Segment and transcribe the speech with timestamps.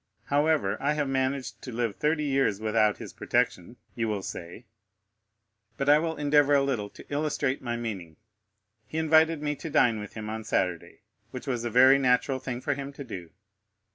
[0.33, 4.65] However, I have managed to live thirty years without this protection, you will say;
[5.77, 8.15] but I will endeavor a little to illustrate my meaning.
[8.87, 12.61] He invited me to dine with him on Saturday, which was a very natural thing
[12.61, 13.29] for him to do.